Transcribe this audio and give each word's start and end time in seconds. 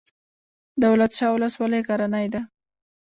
دولت 0.83 1.11
شاه 1.17 1.33
ولسوالۍ 1.33 1.81
غرنۍ 1.87 2.27
ده؟ 2.33 2.41